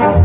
Hello 0.00 0.24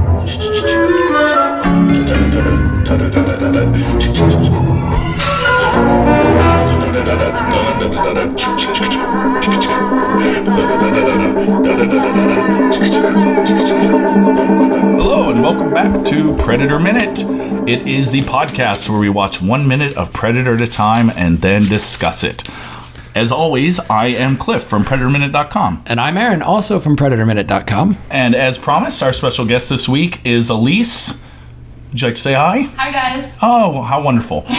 and 15.30 15.42
welcome 15.42 15.74
back 15.74 16.06
to 16.06 16.34
Predator 16.38 16.80
Minute. 16.80 17.24
It 17.68 17.86
is 17.86 18.12
the 18.12 18.22
podcast 18.22 18.88
where 18.88 19.00
we 19.00 19.10
watch 19.10 19.42
one 19.42 19.68
minute 19.68 19.98
of 19.98 20.14
Predator 20.14 20.54
at 20.54 20.62
a 20.62 20.68
time 20.68 21.10
and 21.18 21.40
then 21.40 21.66
discuss 21.66 22.24
it. 22.24 22.46
As 23.16 23.32
always, 23.32 23.80
I 23.90 24.08
am 24.08 24.36
Cliff 24.36 24.62
from 24.66 24.84
PredatorMinute.com. 24.84 25.84
And 25.86 26.02
I'm 26.02 26.18
Aaron, 26.18 26.42
also 26.42 26.82
from 26.82 26.98
PredatorMinute.com. 26.98 27.98
And 28.10 28.36
as 28.36 28.58
promised, 28.58 29.02
our 29.02 29.14
special 29.14 29.46
guest 29.46 29.70
this 29.70 29.88
week 29.88 30.20
is 30.26 30.50
Elise. 30.50 31.24
Would 31.92 32.02
you 32.02 32.08
like 32.10 32.16
to 32.16 32.22
say 32.22 32.34
hi? 32.34 32.64
Hi 32.76 32.92
guys. 32.92 33.32
Oh, 33.42 33.82
how 33.84 34.02
wonderful. 34.02 34.44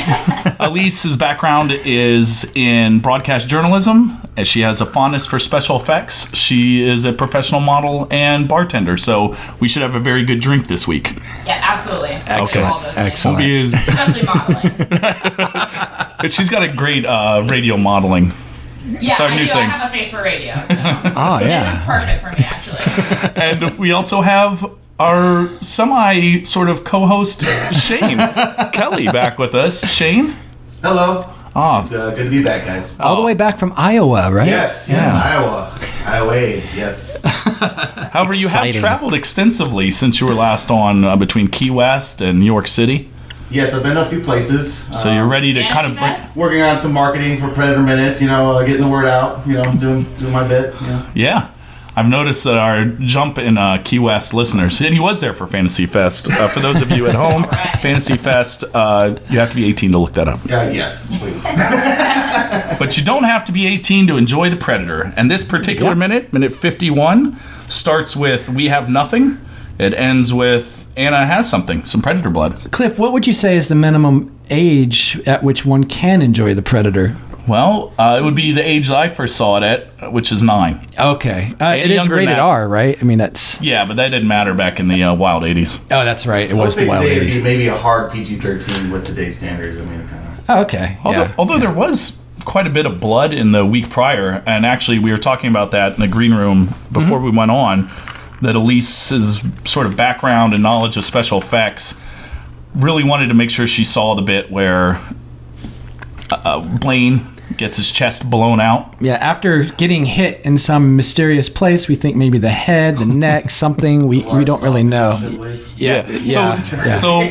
Elise's 0.58 1.18
background 1.18 1.70
is 1.70 2.50
in 2.56 3.00
broadcast 3.00 3.46
journalism. 3.46 4.16
and 4.38 4.46
She 4.46 4.62
has 4.62 4.80
a 4.80 4.86
fondness 4.86 5.26
for 5.26 5.38
special 5.38 5.76
effects. 5.78 6.34
She 6.34 6.82
is 6.82 7.04
a 7.04 7.12
professional 7.12 7.60
model 7.60 8.08
and 8.10 8.48
bartender, 8.48 8.96
so 8.96 9.36
we 9.60 9.68
should 9.68 9.82
have 9.82 9.94
a 9.94 10.00
very 10.00 10.24
good 10.24 10.40
drink 10.40 10.66
this 10.66 10.88
week. 10.88 11.12
Yeah, 11.44 11.60
absolutely. 11.62 12.12
Excellent. 12.26 12.72
All 12.72 12.80
those 12.80 12.94
things. 12.94 13.74
Excellent. 13.74 13.74
Especially 13.74 14.22
modeling. 14.22 16.20
She's 16.30 16.48
got 16.48 16.62
a 16.62 16.72
great 16.72 17.04
uh, 17.04 17.44
radio 17.46 17.76
modeling. 17.76 18.32
Yeah, 19.00 19.16
our 19.20 19.28
I 19.28 19.36
new 19.36 19.46
do. 19.46 19.52
I 19.52 19.62
have 19.62 19.90
a 19.90 19.92
face 19.92 20.10
for 20.10 20.22
radio. 20.22 20.54
So. 20.66 20.74
Oh, 21.16 21.38
This 21.38 21.46
is 21.46 21.50
yeah. 21.50 21.86
perfect 21.86 22.22
for 22.22 22.30
me, 22.32 22.44
actually. 22.44 23.42
And 23.42 23.78
we 23.78 23.92
also 23.92 24.20
have 24.22 24.64
our 24.98 25.48
semi 25.62 26.42
sort 26.42 26.68
of 26.68 26.84
co 26.84 27.06
host, 27.06 27.44
Shane 27.72 28.18
Kelly, 28.72 29.06
back 29.06 29.38
with 29.38 29.54
us. 29.54 29.84
Shane? 29.90 30.34
Hello. 30.82 31.24
Ah, 31.58 31.80
It's 31.80 31.92
uh, 31.92 32.10
good 32.10 32.24
to 32.24 32.30
be 32.30 32.42
back, 32.42 32.66
guys. 32.66 32.98
All 33.00 33.16
the 33.16 33.22
way 33.22 33.32
back 33.34 33.58
from 33.58 33.72
Iowa, 33.76 34.30
right? 34.30 34.46
Yes, 34.46 34.88
yes, 34.88 34.90
Yeah. 34.90 35.22
Iowa. 35.24 35.78
Iowa, 36.06 36.36
yes. 36.74 37.16
however, 38.12 38.34
you 38.34 38.48
have 38.48 38.74
traveled 38.74 39.14
extensively 39.14 39.90
since 39.90 40.20
you 40.20 40.26
were 40.26 40.34
last 40.34 40.70
on 40.70 41.04
uh, 41.04 41.16
between 41.16 41.48
Key 41.48 41.70
West 41.70 42.20
and 42.20 42.38
New 42.38 42.44
York 42.44 42.66
City. 42.68 43.08
Yes, 43.50 43.72
I've 43.74 43.82
been 43.82 43.94
to 43.94 44.02
a 44.02 44.04
few 44.06 44.20
places. 44.20 44.74
So 44.92 45.08
Um, 45.10 45.16
you're 45.16 45.26
ready 45.26 45.52
to 45.52 45.60
Fancy 45.60 45.72
kind 45.74 45.86
of 45.86 45.98
bring. 45.98 46.14
Fest? 46.16 46.36
Working 46.36 46.62
on 46.62 46.78
some 46.78 46.92
marketing 46.92 47.38
for 47.40 47.48
Predator 47.48 47.82
Minute, 47.82 48.20
you 48.20 48.26
know, 48.26 48.52
uh, 48.52 48.64
getting 48.66 48.82
the 48.82 48.88
word 48.90 49.06
out, 49.06 49.46
you 49.46 49.54
know, 49.54 49.64
doing 49.74 50.04
doing 50.18 50.32
my 50.32 50.42
bit. 50.46 50.74
You 50.80 50.86
know. 50.88 51.06
Yeah. 51.14 51.48
I've 51.98 52.08
noticed 52.08 52.44
that 52.44 52.58
our 52.58 52.84
jump 52.84 53.38
in 53.38 53.56
uh, 53.56 53.80
Key 53.82 53.98
West 54.00 54.34
listeners, 54.34 54.78
and 54.82 54.92
he 54.92 55.00
was 55.00 55.22
there 55.22 55.32
for 55.32 55.46
Fantasy 55.46 55.86
Fest. 55.86 56.28
Uh, 56.30 56.46
for 56.48 56.60
those 56.60 56.82
of 56.82 56.90
you 56.90 57.06
at 57.06 57.14
home, 57.14 57.44
Right. 57.50 57.78
Fantasy 57.80 58.18
Fest, 58.18 58.64
uh, 58.74 59.14
you 59.30 59.38
have 59.38 59.48
to 59.48 59.56
be 59.56 59.64
18 59.64 59.92
to 59.92 59.98
look 59.98 60.12
that 60.12 60.28
up. 60.28 60.40
Yeah, 60.46 60.68
yes, 60.70 61.06
please. 61.18 61.42
But 62.78 62.98
you 62.98 63.04
don't 63.04 63.24
have 63.24 63.44
to 63.46 63.52
be 63.52 63.66
18 63.66 64.06
to 64.08 64.16
enjoy 64.18 64.50
The 64.50 64.56
Predator. 64.56 65.14
And 65.16 65.30
this 65.30 65.42
particular 65.42 65.92
Yeah. 65.92 65.98
minute, 65.98 66.32
minute 66.34 66.52
51, 66.52 67.38
starts 67.68 68.14
with 68.14 68.48
We 68.50 68.68
Have 68.68 68.90
Nothing. 68.90 69.38
It 69.78 69.94
ends 69.94 70.34
with 70.34 70.75
Anna 70.96 71.26
has 71.26 71.48
something, 71.48 71.84
some 71.84 72.00
Predator 72.00 72.30
blood. 72.30 72.72
Cliff, 72.72 72.98
what 72.98 73.12
would 73.12 73.26
you 73.26 73.32
say 73.34 73.56
is 73.56 73.68
the 73.68 73.74
minimum 73.74 74.36
age 74.48 75.20
at 75.26 75.42
which 75.42 75.66
one 75.66 75.84
can 75.84 76.22
enjoy 76.22 76.54
the 76.54 76.62
Predator? 76.62 77.16
Well, 77.46 77.92
uh, 77.98 78.16
it 78.18 78.24
would 78.24 78.34
be 78.34 78.50
the 78.50 78.66
age 78.66 78.88
that 78.88 78.96
I 78.96 79.08
first 79.08 79.36
saw 79.36 79.58
it 79.58 79.62
at, 79.62 80.12
which 80.12 80.32
is 80.32 80.42
nine. 80.42 80.84
Okay. 80.98 81.54
Uh, 81.60 81.76
it 81.76 81.90
is 81.90 82.08
rated. 82.08 82.38
R, 82.38 82.66
right? 82.66 82.98
I 83.00 83.04
mean, 83.04 83.18
that's. 83.18 83.60
Yeah, 83.60 83.84
but 83.84 83.96
that 83.96 84.08
didn't 84.08 84.26
matter 84.26 84.52
back 84.54 84.80
in 84.80 84.88
the 84.88 85.04
uh, 85.04 85.14
wild 85.14 85.44
80s. 85.44 85.80
Oh, 85.84 86.04
that's 86.04 86.26
right. 86.26 86.50
It 86.50 86.54
was 86.54 86.74
the 86.74 86.88
wild 86.88 87.04
it'd 87.04 87.20
be 87.20 87.28
80s. 87.28 87.42
maybe 87.42 87.66
a 87.68 87.76
hard 87.76 88.10
PG-13 88.10 88.90
with 88.90 89.06
today's 89.06 89.36
standards. 89.36 89.80
I 89.80 89.84
mean, 89.84 90.08
kind 90.08 90.26
of. 90.26 90.44
Oh, 90.48 90.62
okay. 90.62 90.98
Although, 91.04 91.22
yeah. 91.22 91.34
although 91.38 91.58
there 91.58 91.72
was 91.72 92.20
quite 92.46 92.66
a 92.66 92.70
bit 92.70 92.86
of 92.86 93.00
blood 93.00 93.32
in 93.32 93.52
the 93.52 93.64
week 93.64 93.90
prior, 93.90 94.42
and 94.46 94.64
actually 94.66 94.98
we 94.98 95.10
were 95.10 95.18
talking 95.18 95.50
about 95.50 95.70
that 95.72 95.94
in 95.94 96.00
the 96.00 96.08
green 96.08 96.34
room 96.34 96.74
before 96.90 97.20
we 97.20 97.30
went 97.30 97.50
on, 97.50 97.90
that 98.42 98.54
Elise's 98.54 99.42
sort 99.64 99.86
of 99.86 99.96
background 99.96 100.52
and 100.52 100.62
knowledge 100.62 100.96
of 100.96 101.04
special 101.04 101.38
effects 101.38 102.00
really 102.74 103.04
wanted 103.04 103.28
to 103.28 103.34
make 103.34 103.50
sure 103.50 103.66
she 103.66 103.84
saw 103.84 104.14
the 104.14 104.22
bit 104.22 104.50
where 104.50 105.00
uh, 106.30 106.60
Blain 106.60 107.26
gets 107.56 107.76
his 107.76 107.90
chest 107.90 108.28
blown 108.30 108.60
out. 108.60 108.94
Yeah, 109.00 109.14
after 109.14 109.64
getting 109.64 110.04
hit 110.06 110.40
in 110.42 110.58
some 110.58 110.96
mysterious 110.96 111.48
place, 111.48 111.88
we 111.88 111.94
think 111.94 112.16
maybe 112.16 112.38
the 112.38 112.48
head, 112.50 112.98
the 112.98 113.06
neck, 113.26 113.50
something. 113.50 114.06
We, 114.06 114.22
we 114.24 114.44
don't 114.44 114.62
really 114.62 114.82
know. 114.82 115.18
Yeah, 115.76 116.06
yeah. 116.08 116.60
So, 116.62 116.76
yeah. 116.76 116.92
so 116.92 117.18
we 117.18 117.26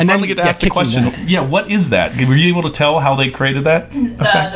And 0.00 0.08
then, 0.08 0.08
finally 0.08 0.28
get 0.28 0.36
to 0.36 0.42
yeah, 0.42 0.48
ask 0.48 0.60
the 0.60 0.70
question. 0.70 1.04
that. 1.04 1.28
Yeah, 1.28 1.40
what 1.40 1.70
is 1.70 1.90
that? 1.90 2.16
Were 2.16 2.34
you 2.36 2.48
able 2.48 2.62
to 2.62 2.70
tell 2.70 2.98
how 3.00 3.14
they 3.14 3.30
created 3.30 3.64
that? 3.64 3.90
The, 3.92 3.98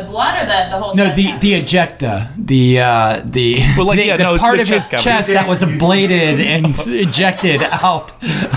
the 0.03 0.07
blood 0.09 0.43
or 0.43 0.47
the, 0.47 0.71
the 0.71 0.79
whole 0.79 0.95
No, 0.95 1.05
chest 1.07 1.17
the 1.17 1.37
the 1.39 1.53
ejecta, 1.63 2.33
the 2.39 2.81
uh, 2.81 3.23
the 3.25 3.59
Well, 3.77 3.87
like, 3.87 3.99
the, 3.99 4.07
yeah, 4.07 4.17
the 4.17 4.23
no, 4.25 4.39
part 4.39 4.57
the 4.57 4.63
of 4.63 4.69
his 4.69 4.87
chest 4.87 4.91
cavity. 4.91 5.05
chest 5.05 5.29
that 5.29 5.49
was 5.49 5.63
ablated 5.63 6.39
and 6.45 6.75
ejected 6.89 7.63
out 7.63 8.13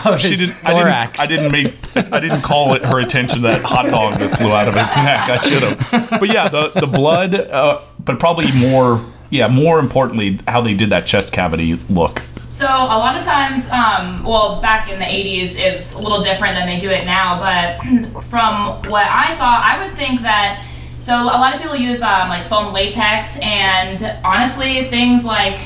of 0.05 0.19
She 0.21 0.29
his 0.29 0.49
didn't, 0.51 0.65
I 0.65 0.69
didn't. 0.73 0.83
thorax. 0.83 1.19
I 1.19 1.25
didn't 1.27 1.51
make. 1.51 1.73
I 1.95 2.19
didn't 2.19 2.41
call 2.43 2.73
it 2.75 2.85
her 2.85 2.99
attention 2.99 3.41
to 3.41 3.47
that 3.47 3.61
hot 3.63 3.85
dog 3.87 4.19
that 4.19 4.37
flew 4.37 4.51
out 4.53 4.67
of 4.67 4.75
his 4.75 4.95
neck. 4.95 5.29
I 5.29 5.37
should 5.37 5.63
have. 5.63 6.19
But 6.19 6.29
yeah, 6.33 6.47
the 6.47 6.56
the 6.75 6.87
blood. 6.87 7.35
Uh, 7.35 7.81
but 7.99 8.19
probably 8.19 8.51
more. 8.51 9.05
Yeah, 9.29 9.49
more 9.49 9.79
importantly, 9.79 10.39
how 10.47 10.61
they 10.61 10.73
did 10.73 10.89
that 10.91 11.05
chest 11.05 11.33
cavity 11.33 11.73
look. 11.89 12.21
So 12.49 12.65
a 12.65 12.97
lot 12.97 13.17
of 13.17 13.23
times, 13.23 13.69
um, 13.69 14.23
well, 14.23 14.61
back 14.61 14.89
in 14.89 14.99
the 14.99 15.05
80s, 15.05 15.57
it's 15.57 15.91
a 15.91 15.99
little 15.99 16.23
different 16.23 16.55
than 16.55 16.65
they 16.65 16.79
do 16.79 16.89
it 16.89 17.05
now. 17.05 17.37
But 17.37 18.23
from 18.29 18.67
what 18.89 19.05
I 19.05 19.35
saw, 19.35 19.61
I 19.61 19.85
would 19.85 19.95
think 19.97 20.21
that. 20.21 20.65
So 21.01 21.13
a 21.23 21.23
lot 21.23 21.53
of 21.53 21.61
people 21.61 21.75
use 21.75 22.01
um, 22.01 22.29
like 22.29 22.45
foam 22.45 22.73
latex, 22.73 23.37
and 23.41 24.03
honestly, 24.25 24.85
things 24.85 25.23
like 25.23 25.59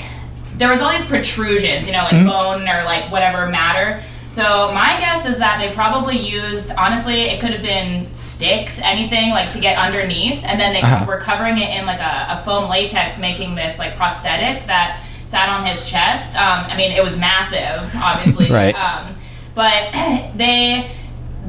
there 0.57 0.69
was 0.69 0.81
all 0.81 0.91
these 0.91 1.05
protrusions, 1.05 1.87
you 1.87 1.93
know, 1.93 2.03
like 2.03 2.25
bone 2.25 2.67
or 2.67 2.83
like 2.83 3.11
whatever 3.11 3.47
matter. 3.47 4.03
So 4.31 4.71
my 4.73 4.97
guess 4.97 5.25
is 5.25 5.37
that 5.39 5.59
they 5.61 5.73
probably 5.75 6.17
used, 6.17 6.71
honestly, 6.71 7.23
it 7.23 7.41
could 7.41 7.51
have 7.51 7.61
been 7.61 8.09
sticks, 8.13 8.79
anything 8.81 9.31
like 9.31 9.49
to 9.51 9.59
get 9.59 9.77
underneath, 9.77 10.41
and 10.45 10.57
then 10.57 10.71
they 10.71 10.81
Uh-huh. 10.81 11.03
were 11.05 11.17
covering 11.17 11.57
it 11.57 11.69
in 11.77 11.85
like 11.85 11.99
a, 11.99 12.27
a 12.29 12.37
foam 12.45 12.69
latex, 12.69 13.17
making 13.17 13.55
this 13.55 13.77
like 13.77 13.97
prosthetic 13.97 14.65
that 14.67 15.03
sat 15.25 15.49
on 15.49 15.65
his 15.65 15.83
chest. 15.89 16.37
Um, 16.37 16.63
I 16.69 16.77
mean, 16.77 16.91
it 16.93 17.03
was 17.03 17.17
massive, 17.19 17.89
obviously. 17.95 18.49
Right. 18.61 18.73
Um, 18.73 19.15
but 19.53 19.91
they, 20.37 20.89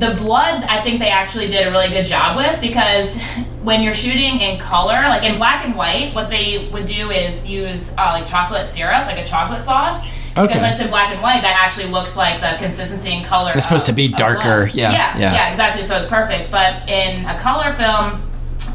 the 0.00 0.14
blood, 0.14 0.64
I 0.64 0.82
think 0.82 0.98
they 0.98 1.10
actually 1.10 1.46
did 1.46 1.68
a 1.68 1.70
really 1.70 1.88
good 1.88 2.04
job 2.06 2.36
with 2.36 2.60
because 2.60 3.16
when 3.62 3.82
you're 3.82 3.94
shooting 3.94 4.40
in 4.40 4.58
color, 4.58 5.00
like 5.08 5.22
in 5.22 5.36
black 5.36 5.64
and 5.64 5.76
white, 5.76 6.14
what 6.16 6.30
they 6.30 6.68
would 6.72 6.86
do 6.86 7.10
is 7.12 7.46
use 7.46 7.92
uh, 7.96 8.10
like 8.12 8.26
chocolate 8.26 8.66
syrup, 8.68 9.06
like 9.06 9.18
a 9.18 9.24
chocolate 9.24 9.62
sauce. 9.62 10.04
Okay. 10.32 10.46
Because 10.46 10.62
when 10.62 10.72
it's 10.72 10.80
in 10.80 10.88
black 10.88 11.10
and 11.12 11.22
white, 11.22 11.42
that 11.42 11.56
actually 11.60 11.86
looks 11.86 12.16
like 12.16 12.40
the 12.40 12.56
consistency 12.58 13.10
and 13.10 13.24
color. 13.24 13.52
It's 13.54 13.64
supposed 13.64 13.86
to 13.86 13.92
be 13.92 14.08
darker, 14.08 14.70
yeah, 14.72 14.90
Yeah, 14.90 15.18
yeah. 15.18 15.34
yeah, 15.34 15.50
exactly. 15.50 15.82
So 15.82 15.96
it's 15.96 16.06
perfect. 16.06 16.50
But 16.50 16.88
in 16.88 17.24
a 17.26 17.38
color 17.38 17.72
film, 17.74 18.22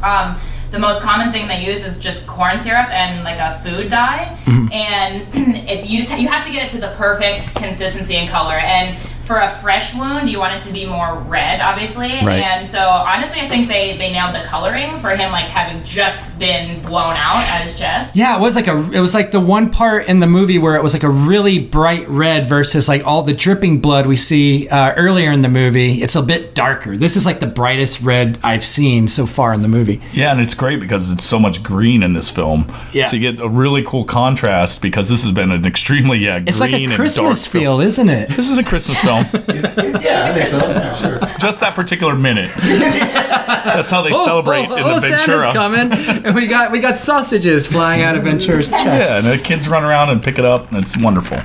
um, 0.04 0.38
the 0.70 0.78
most 0.78 1.00
common 1.00 1.32
thing 1.32 1.48
they 1.48 1.64
use 1.64 1.84
is 1.84 1.98
just 1.98 2.26
corn 2.26 2.58
syrup 2.58 2.90
and 2.90 3.24
like 3.24 3.38
a 3.38 3.58
food 3.60 3.90
dye. 3.90 4.38
Mm-hmm. 4.44 4.72
And 4.72 5.26
if 5.68 5.88
you 5.88 5.98
just 5.98 6.16
you 6.18 6.28
have 6.28 6.44
to 6.46 6.52
get 6.52 6.66
it 6.66 6.70
to 6.76 6.80
the 6.80 6.94
perfect 6.96 7.54
consistency 7.56 8.16
and 8.16 8.28
color. 8.28 8.54
And 8.54 8.96
for 9.28 9.36
a 9.40 9.50
fresh 9.60 9.94
wound, 9.94 10.28
you 10.30 10.38
want 10.38 10.54
it 10.54 10.66
to 10.66 10.72
be 10.72 10.86
more 10.86 11.18
red, 11.20 11.60
obviously. 11.60 12.08
Right. 12.24 12.42
And 12.42 12.66
so 12.66 12.80
honestly, 12.80 13.40
I 13.42 13.48
think 13.48 13.68
they 13.68 13.96
they 13.98 14.10
nailed 14.10 14.34
the 14.34 14.42
coloring 14.42 14.98
for 15.00 15.10
him 15.14 15.30
like 15.30 15.44
having 15.44 15.84
just 15.84 16.36
been 16.38 16.80
blown 16.82 17.14
out 17.14 17.44
at 17.48 17.62
his 17.62 17.78
chest. 17.78 18.16
Yeah, 18.16 18.36
it 18.36 18.40
was 18.40 18.56
like 18.56 18.66
a 18.66 18.90
it 18.90 19.00
was 19.00 19.12
like 19.12 19.30
the 19.30 19.38
one 19.40 19.70
part 19.70 20.06
in 20.06 20.18
the 20.20 20.26
movie 20.26 20.58
where 20.58 20.76
it 20.76 20.82
was 20.82 20.94
like 20.94 21.02
a 21.02 21.10
really 21.10 21.58
bright 21.58 22.08
red 22.08 22.46
versus 22.48 22.88
like 22.88 23.06
all 23.06 23.20
the 23.22 23.34
dripping 23.34 23.80
blood 23.80 24.06
we 24.06 24.16
see 24.16 24.66
uh, 24.68 24.94
earlier 24.94 25.30
in 25.30 25.42
the 25.42 25.48
movie. 25.50 26.02
It's 26.02 26.16
a 26.16 26.22
bit 26.22 26.54
darker. 26.54 26.96
This 26.96 27.14
is 27.14 27.26
like 27.26 27.38
the 27.40 27.46
brightest 27.46 28.00
red 28.00 28.38
I've 28.42 28.64
seen 28.64 29.08
so 29.08 29.26
far 29.26 29.52
in 29.52 29.60
the 29.60 29.68
movie. 29.68 30.00
Yeah, 30.14 30.32
and 30.32 30.40
it's 30.40 30.54
great 30.54 30.80
because 30.80 31.12
it's 31.12 31.24
so 31.24 31.38
much 31.38 31.62
green 31.62 32.02
in 32.02 32.14
this 32.14 32.30
film. 32.30 32.72
Yeah. 32.94 33.04
So 33.04 33.16
you 33.16 33.30
get 33.30 33.44
a 33.44 33.48
really 33.48 33.82
cool 33.82 34.04
contrast 34.06 34.80
because 34.80 35.10
this 35.10 35.22
has 35.24 35.32
been 35.32 35.50
an 35.50 35.66
extremely 35.66 36.18
yeah 36.18 36.40
It's 36.46 36.60
like 36.60 36.70
green 36.70 36.80
a 36.80 36.84
and 36.84 36.90
dark 36.92 37.00
Christmas 37.00 37.46
film. 37.46 37.62
feel, 37.62 37.80
isn't 37.80 38.08
it? 38.08 38.30
This 38.30 38.48
is 38.48 38.56
a 38.56 38.64
Christmas 38.64 38.98
film. 39.02 39.17
Is 39.54 39.64
it- 39.64 40.02
yeah, 40.02 40.26
I 40.30 40.34
think 40.34 40.46
so. 40.46 40.58
Yeah, 40.58 40.94
sure. 40.94 41.20
Just 41.38 41.60
that 41.60 41.74
particular 41.74 42.14
minute. 42.16 42.50
That's 42.58 43.90
how 43.90 44.02
they 44.02 44.12
celebrate 44.12 44.64
in 44.64 44.70
the 44.70 44.76
Ventura. 44.76 44.96
Oh, 44.96 45.00
Santa's 45.00 45.46
coming, 45.52 45.92
and 46.26 46.34
we 46.34 46.46
got 46.46 46.70
we 46.72 46.80
got 46.80 46.96
sausages 46.98 47.66
flying 47.66 48.02
out 48.02 48.16
of 48.16 48.24
Ventura's 48.24 48.70
chest. 48.70 49.10
Yeah, 49.10 49.18
and 49.18 49.26
the 49.26 49.38
kids 49.38 49.68
run 49.68 49.84
around 49.84 50.10
and 50.10 50.22
pick 50.22 50.38
it 50.38 50.44
up, 50.44 50.70
and 50.70 50.78
it's 50.78 50.96
wonderful. 50.96 51.40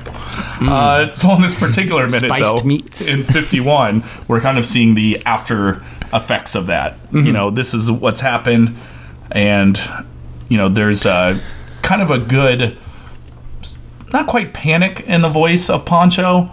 Uh, 0.60 1.10
so 1.12 1.32
in 1.34 1.42
this 1.42 1.58
particular 1.58 2.06
minute, 2.06 2.22
Mm. 2.24 2.26
Spiced 2.26 2.56
though, 2.58 2.64
meats. 2.64 3.06
in 3.08 3.24
51, 3.24 4.04
we're 4.28 4.40
kind 4.40 4.56
of 4.58 4.64
seeing 4.66 4.94
the 4.94 5.20
after 5.26 5.82
effects 6.12 6.54
of 6.54 6.66
that. 6.66 6.94
Mm-hmm. 7.06 7.26
You 7.26 7.32
know, 7.32 7.50
this 7.50 7.74
is 7.74 7.90
what's 7.90 8.20
happened, 8.20 8.76
and 9.30 9.80
you 10.48 10.56
know, 10.56 10.68
there's 10.68 11.04
a 11.06 11.40
kind 11.82 12.00
of 12.02 12.10
a 12.10 12.18
good, 12.18 12.76
not 14.12 14.26
quite 14.26 14.52
panic 14.54 15.00
in 15.06 15.22
the 15.22 15.28
voice 15.28 15.68
of 15.68 15.84
Poncho, 15.84 16.50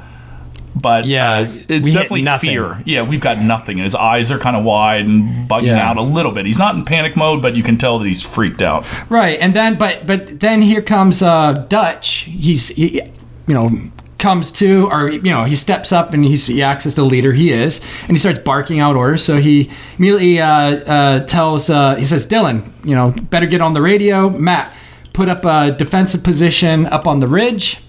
But 0.75 1.05
Yeah, 1.05 1.33
uh, 1.33 1.41
it's 1.41 1.57
definitely 1.91 2.25
fear. 2.39 2.81
Yeah, 2.85 3.01
we've 3.01 3.19
got 3.19 3.41
nothing. 3.41 3.77
His 3.77 3.93
eyes 3.95 4.31
are 4.31 4.39
kind 4.39 4.55
of 4.55 4.63
wide 4.63 5.05
and 5.07 5.49
bugging 5.49 5.67
Yeah. 5.67 5.89
out 5.89 5.97
a 5.97 6.01
little 6.01 6.31
bit. 6.31 6.45
He's 6.45 6.59
not 6.59 6.75
in 6.75 6.83
panic 6.85 7.15
mode, 7.15 7.41
but 7.41 7.55
you 7.55 7.63
can 7.63 7.77
tell 7.77 7.99
that 7.99 8.07
he's 8.07 8.21
freaked 8.21 8.61
out. 8.61 8.85
Right, 9.09 9.37
and 9.39 9.53
then 9.53 9.75
but 9.77 10.07
but 10.07 10.39
then 10.39 10.61
here 10.61 10.81
comes 10.81 11.21
uh, 11.21 11.65
Dutch. 11.67 12.25
He's 12.29 12.69
he, 12.69 13.01
you 13.47 13.53
know 13.53 13.69
comes 14.17 14.51
to 14.51 14.87
or 14.91 15.09
you 15.09 15.19
know 15.31 15.45
he 15.45 15.55
steps 15.55 15.91
up 15.91 16.13
and 16.13 16.23
he's 16.23 16.45
he 16.45 16.61
acts 16.61 16.85
as 16.85 16.93
the 16.93 17.03
leader 17.03 17.33
he 17.33 17.49
is 17.51 17.81
and 18.03 18.11
he 18.11 18.17
starts 18.19 18.37
barking 18.39 18.79
out 18.79 18.95
orders. 18.95 19.23
So 19.23 19.37
he 19.37 19.69
immediately 19.97 20.39
uh, 20.39 20.47
uh, 20.47 21.19
tells 21.25 21.69
uh, 21.69 21.95
he 21.95 22.05
says 22.05 22.25
Dillon, 22.27 22.71
you 22.83 22.93
know, 22.95 23.11
better 23.11 23.47
get 23.47 23.61
on 23.61 23.73
the 23.73 23.81
radio. 23.81 24.29
Matt, 24.29 24.73
put 25.13 25.27
up 25.27 25.43
a 25.43 25.71
defensive 25.71 26.23
position 26.23 26.85
up 26.87 27.07
on 27.07 27.19
the 27.19 27.27
ridge. 27.27 27.79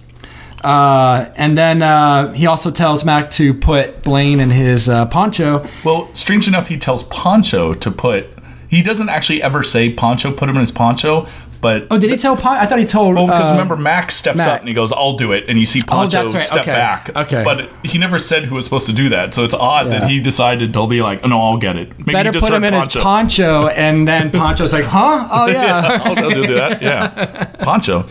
Uh, 0.62 1.30
and 1.36 1.58
then 1.58 1.82
uh, 1.82 2.32
he 2.32 2.46
also 2.46 2.70
tells 2.70 3.04
Mac 3.04 3.30
to 3.32 3.52
put 3.52 4.02
Blain 4.02 4.40
in 4.40 4.50
his 4.50 4.88
uh, 4.88 5.06
poncho. 5.06 5.66
Well, 5.84 6.12
strange 6.14 6.46
enough, 6.46 6.68
he 6.68 6.78
tells 6.78 7.02
Poncho 7.04 7.74
to 7.74 7.90
put. 7.90 8.26
He 8.72 8.82
doesn't 8.82 9.10
actually 9.10 9.42
ever 9.42 9.62
say 9.62 9.92
Poncho 9.92 10.32
put 10.32 10.48
him 10.48 10.56
in 10.56 10.60
his 10.60 10.70
poncho, 10.72 11.26
but 11.60 11.86
Oh, 11.90 11.98
did 11.98 12.08
he 12.10 12.16
tell 12.16 12.36
Pon? 12.38 12.56
I 12.56 12.64
thought 12.64 12.78
he 12.78 12.86
told. 12.86 13.16
Well, 13.16 13.26
because 13.26 13.48
uh, 13.48 13.52
remember, 13.52 13.76
Max 13.76 14.16
steps 14.16 14.38
Mac. 14.38 14.48
up 14.48 14.58
and 14.60 14.68
he 14.68 14.74
goes, 14.74 14.92
"I'll 14.92 15.12
do 15.16 15.32
it," 15.32 15.44
and 15.46 15.58
you 15.58 15.66
see 15.66 15.82
Poncho 15.82 16.22
that's 16.22 16.32
right. 16.32 16.42
step 16.42 16.62
Okay. 16.62 16.72
back. 16.72 17.14
Okay. 17.14 17.42
but 17.44 17.68
he 17.84 17.98
never 17.98 18.18
said 18.18 18.44
who 18.44 18.54
was 18.54 18.64
supposed 18.64 18.86
to 18.86 18.94
do 18.94 19.10
that, 19.10 19.34
so 19.34 19.44
it's 19.44 19.52
odd 19.52 19.86
Yeah. 19.88 19.98
that 20.00 20.10
he 20.10 20.20
decided 20.20 20.72
to 20.72 20.86
be 20.86 21.02
like, 21.02 21.20
"Oh, 21.22 21.28
"No, 21.28 21.40
I'll 21.42 21.58
get 21.58 21.76
it." 21.76 21.90
Maybe 21.98 22.12
better 22.14 22.32
just 22.32 22.44
put 22.46 22.54
him 22.54 22.64
in 22.64 22.72
his 22.72 22.86
poncho, 22.88 23.66
and 23.68 24.08
then 24.08 24.30
Poncho's 24.42 24.72
like, 24.72 24.86
"Huh? 24.86 25.28
Oh 25.30 25.46
yeah." 25.48 25.62
yeah, 25.92 26.02
I'll 26.04 26.30
do 26.30 26.54
that. 26.54 26.80
Yeah, 26.80 27.44
Poncho. 27.60 28.06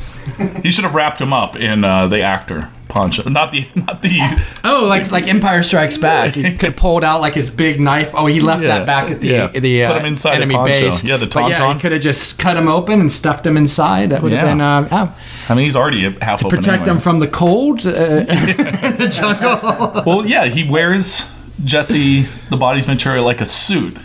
He 0.61 0.69
should 0.69 0.83
have 0.85 0.93
wrapped 0.93 1.19
him 1.19 1.33
up 1.33 1.55
in 1.55 1.83
uh, 1.83 2.05
the 2.07 2.21
actor 2.21 2.69
Poncho, 2.91 3.27
not 3.29 3.51
the 3.51 3.65
not 3.73 4.01
the. 4.01 4.19
Oh, 4.63 4.85
like 4.87 5.09
like 5.11 5.27
Empire 5.27 5.63
Strikes 5.63 5.97
Back. 5.97 6.35
He 6.35 6.43
could 6.57 6.61
have 6.69 6.75
pulled 6.75 7.03
out 7.03 7.21
like 7.21 7.33
his 7.33 7.49
big 7.49 7.79
knife. 7.79 8.11
Oh, 8.13 8.25
he 8.25 8.41
left 8.41 8.61
Yeah, 8.63 8.79
that 8.79 8.85
back 8.85 9.09
at 9.09 9.21
the 9.21 9.27
yeah. 9.29 9.47
the 9.47 9.85
uh, 9.85 9.93
Put 9.93 10.01
him 10.01 10.05
inside 10.07 10.35
enemy 10.35 10.55
base. 10.63 11.03
Yeah, 11.03 11.17
the 11.17 11.25
But 11.27 11.49
yeah, 11.49 11.55
tauntaun. 11.57 11.73
he 11.75 11.79
could 11.79 11.91
have 11.93 12.01
just 12.01 12.37
cut 12.37 12.57
him 12.57 12.67
open 12.67 12.99
and 12.99 13.11
stuffed 13.11 13.45
him 13.45 13.55
inside. 13.57 14.09
That 14.09 14.21
would 14.21 14.33
have 14.33 14.45
Yeah. 14.45 14.51
been 14.51 14.61
uh, 14.61 14.87
yeah. 14.91 15.13
I 15.49 15.53
mean, 15.55 15.63
he's 15.63 15.75
already 15.75 16.03
half 16.21 16.43
open. 16.43 16.49
To 16.49 16.55
protect 16.57 16.81
anyway. 16.83 16.95
him 16.95 16.99
from 17.01 17.19
the 17.19 17.27
cold. 17.27 17.79
Uh, 17.79 17.91
the 18.23 19.09
jungle. 19.11 20.03
Well, 20.05 20.25
yeah, 20.25 20.45
he 20.45 20.63
wears 20.63 21.33
Jesse 21.63 22.27
the 22.49 22.57
body's 22.57 22.85
Ventura 22.87 23.21
like 23.21 23.41
a 23.41 23.45
suit. 23.45 23.97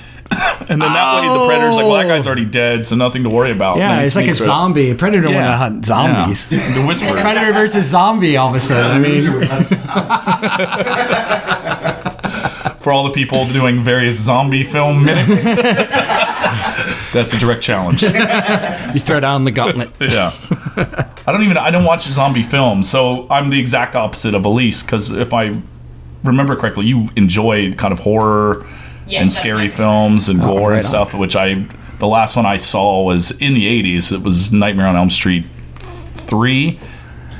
And 0.68 0.82
then 0.82 0.92
that 0.92 1.20
way 1.20 1.28
the 1.28 1.46
predator's 1.46 1.76
like, 1.76 1.86
well, 1.86 1.94
that 1.94 2.08
guy's 2.08 2.26
oh. 2.26 2.30
already 2.30 2.44
dead, 2.44 2.84
so 2.86 2.96
nothing 2.96 3.22
to 3.22 3.30
worry 3.30 3.52
about. 3.52 3.78
Yeah, 3.78 3.94
then 3.96 4.04
it's 4.04 4.16
like 4.16 4.24
a 4.24 4.34
sneaks 4.34 4.40
right- 4.40 4.46
zombie. 4.46 4.94
Predator 4.94 5.30
want 5.30 5.46
to 5.46 5.56
hunt 5.56 5.86
zombies. 5.86 6.50
Yeah. 6.50 6.74
The 6.74 6.84
whisperer. 6.84 7.20
Predator 7.20 7.52
versus 7.52 7.86
zombie. 7.86 8.36
All 8.36 8.48
of 8.48 8.54
a 8.54 8.60
sudden, 8.60 8.90
I 8.90 8.98
mean, 8.98 9.22
for 12.80 12.92
all 12.92 13.04
the 13.04 13.10
people 13.10 13.46
doing 13.48 13.82
various 13.82 14.16
zombie 14.16 14.62
film 14.62 15.04
minutes. 15.04 15.44
That's 17.12 17.32
a 17.32 17.38
direct 17.38 17.62
challenge. 17.62 18.02
you 18.02 19.00
throw 19.00 19.20
down 19.20 19.44
the 19.44 19.50
gauntlet. 19.50 19.90
Yeah. 20.00 20.34
I 21.26 21.32
don't 21.32 21.42
even 21.42 21.56
I 21.56 21.70
don't 21.70 21.84
watch 21.84 22.04
zombie 22.04 22.42
films, 22.42 22.88
so 22.88 23.26
I'm 23.30 23.50
the 23.50 23.58
exact 23.58 23.96
opposite 23.96 24.34
of 24.34 24.44
Elise 24.44 24.82
because 24.82 25.10
if 25.10 25.32
I 25.32 25.60
remember 26.22 26.54
correctly, 26.54 26.86
you 26.86 27.08
enjoy 27.16 27.72
kind 27.74 27.92
of 27.92 28.00
horror 28.00 28.64
Yes, 29.06 29.22
and 29.22 29.32
scary 29.32 29.68
definitely. 29.68 29.76
films 29.76 30.28
and 30.28 30.40
gore 30.40 30.50
Oh, 30.50 30.66
right 30.68 30.76
and 30.76 30.84
on. 30.84 30.88
stuff, 30.90 31.14
which 31.14 31.36
I 31.36 31.64
the 31.98 32.06
last 32.06 32.36
one 32.36 32.44
I 32.44 32.56
saw 32.58 33.02
was 33.02 33.30
in 33.30 33.54
the 33.54 33.66
80s. 33.66 34.12
It 34.12 34.22
was 34.22 34.52
Nightmare 34.52 34.86
on 34.86 34.96
Elm 34.96 35.08
Street 35.10 35.44
3. 35.80 36.78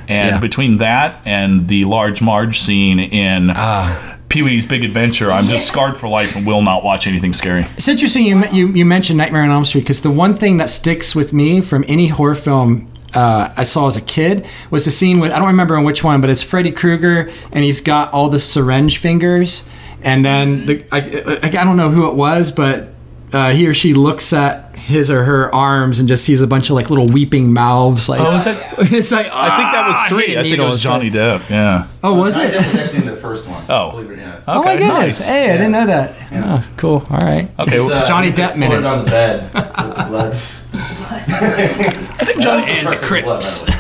And 0.09 0.31
Yeah. 0.37 0.39
between 0.39 0.79
that 0.79 1.21
and 1.25 1.69
the 1.69 1.85
large 1.85 2.23
Marge 2.23 2.61
scene 2.61 2.99
in 3.01 3.53
Ah. 3.55 3.99
Pee 4.29 4.43
Wee's 4.43 4.65
Big 4.65 4.85
Adventure, 4.85 5.31
I'm 5.33 5.49
just 5.49 5.67
scarred 5.67 5.97
for 5.97 6.09
life 6.09 6.37
and 6.37 6.47
will 6.47 6.63
not 6.63 6.85
watch 6.85 7.07
anything 7.07 7.33
scary. 7.33 7.67
It's 7.77 7.89
interesting 7.89 8.25
you 8.25 8.43
you, 8.53 8.69
you 8.69 8.85
mentioned 8.85 9.19
Nightmare 9.19 9.43
on 9.43 9.51
Elm 9.51 9.65
Street 9.65 9.83
because 9.83 10.03
the 10.03 10.11
one 10.11 10.35
thing 10.37 10.57
that 10.59 10.71
sticks 10.71 11.15
with 11.15 11.33
me 11.33 11.61
from 11.61 11.85
any 11.89 12.09
horror 12.09 12.35
film 12.35 12.89
uh, 13.15 13.49
I 13.57 13.63
saw 13.63 13.87
as 13.87 13.97
a 13.97 14.01
kid 14.03 14.45
was 14.71 14.85
the 14.85 14.91
scene 14.91 15.21
with 15.21 15.33
I 15.33 15.39
don't 15.39 15.47
remember 15.49 15.77
in 15.77 15.85
which 15.85 16.05
one, 16.05 16.21
but 16.21 16.29
it's 16.31 16.43
Freddy 16.43 16.71
Krueger 16.71 17.31
and 17.53 17.65
he's 17.65 17.81
got 17.81 18.13
all 18.13 18.29
the 18.29 18.41
syringe 18.41 18.99
fingers, 18.99 19.65
and 20.03 20.25
then 20.25 20.67
the 20.67 20.85
I, 20.93 20.99
I, 21.43 21.47
I 21.47 21.65
don't 21.65 21.77
know 21.77 21.91
who 21.91 22.09
it 22.09 22.15
was, 22.15 22.53
but 22.53 22.89
uh, 23.33 23.53
he 23.53 23.67
or 23.67 23.75
she 23.75 23.95
looks 23.95 24.33
at 24.33 24.77
his 24.79 25.11
or 25.11 25.25
her 25.25 25.53
arms 25.53 25.99
and 25.99 26.09
just 26.09 26.25
sees 26.25 26.41
a 26.41 26.47
bunch 26.47 26.71
of 26.71 26.77
like 26.77 26.91
little 26.91 27.07
weeping 27.07 27.53
mouths. 27.53 28.09
Like 28.09 28.21
Oh, 28.21 28.37
is 28.37 28.45
that? 28.45 28.75
it's 28.93 29.11
like 29.11 29.27
I 29.27 29.57
think 29.57 29.73
that 29.73 29.89
was 29.89 29.97
ah, 29.99 30.07
three. 30.09 30.39
I 30.39 30.43
think 30.43 30.59
it 30.59 30.61
was 30.61 30.83
Johnny 30.83 31.11
Depp. 31.11 31.49
Yeah. 31.51 31.89
Oh, 32.05 32.15
was 32.15 32.37
it? 32.37 32.55
it? 32.55 32.57
was 32.57 32.75
actually 32.75 32.99
in 33.01 33.07
the 33.07 33.17
first 33.17 33.49
one. 33.49 33.65
Oh. 33.69 33.91
Believe 33.91 34.11
it 34.13 34.19
or 34.21 34.27
not. 34.27 34.43
Oh 34.47 34.63
my 34.63 34.77
goodness! 34.77 34.91
nice. 34.91 35.29
Hey, 35.29 35.51
I 35.51 35.57
didn't 35.57 35.73
know 35.73 35.87
that. 35.87 36.15
Yeah. 36.31 36.63
Oh, 36.63 36.73
cool. 36.77 37.07
All 37.11 37.19
right. 37.19 37.51
Okay. 37.59 37.83
He's, 37.83 37.91
uh, 37.91 38.05
Johnny 38.05 38.29
he's 38.29 38.37
Depp 38.37 38.51
exploded 38.51 38.71
minute. 38.71 38.87
on 38.87 39.05
the 39.05 39.11
bed. 39.11 39.55
with 39.55 40.09
bloods. 40.09 40.69
I 40.73 42.25
think 42.25 42.41
Johnny 42.41 42.65
And 42.71 42.87
the 42.87 42.97
Crips. 42.97 43.65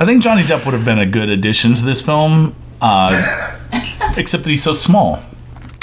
I 0.00 0.04
think 0.04 0.22
Johnny 0.22 0.42
Depp 0.42 0.64
would 0.64 0.74
have 0.74 0.84
been 0.84 0.98
a 0.98 1.06
good 1.06 1.28
addition 1.28 1.74
to 1.74 1.84
this 1.84 2.00
film, 2.02 2.54
uh, 2.80 3.57
except 4.16 4.44
that 4.44 4.50
he's 4.50 4.62
so 4.62 4.72
small, 4.72 5.20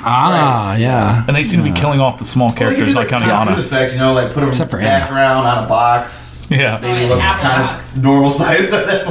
Ah, 0.03 0.75
yeah. 0.75 1.23
and 1.27 1.35
they 1.35 1.43
seem 1.43 1.63
to 1.63 1.69
be 1.71 1.77
killing 1.79 1.99
off 1.99 2.17
the 2.19 2.25
small 2.25 2.51
characters, 2.51 2.93
not 2.93 3.07
counting 3.07 3.29
Anna. 3.29 3.57
effects, 3.57 3.93
you 3.93 3.99
know, 3.99 4.13
like 4.13 4.31
put 4.33 4.41
them 4.41 4.49
Except 4.49 4.69
for 4.71 4.77
background 4.79 5.47
on 5.47 5.63
a 5.63 5.67
box. 5.67 6.47
Yeah. 6.49 6.77
Maybe 6.79 7.09
look 7.09 7.19
Apple 7.21 7.41
kind 7.49 7.63
box. 7.63 7.95
of 7.95 8.03
normal 8.03 8.29
size. 8.29 8.69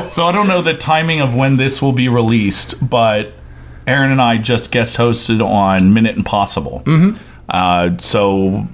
So 0.12 0.26
I 0.26 0.32
don't 0.32 0.46
know 0.46 0.62
the 0.62 0.74
timing 0.74 1.20
of 1.20 1.34
when 1.34 1.56
this 1.56 1.82
will 1.82 1.92
be 1.92 2.08
released, 2.08 2.88
but 2.88 3.32
Aaron 3.88 4.12
and 4.12 4.22
I 4.22 4.36
just 4.38 4.70
guest 4.70 4.96
hosted 4.96 5.44
on 5.44 5.92
Minute 5.94 6.16
Impossible. 6.16 6.82
Mm-hmm. 6.86 7.16
Uh, 7.48 7.98
so 7.98 8.66